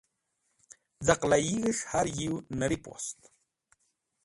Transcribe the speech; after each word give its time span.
Zaqlaig̃h 1.05 1.55
es̃h 1.73 1.85
har 1.91 2.07
yiew 2.17 2.35
Nirip 2.57 2.83
Wost. 2.89 3.19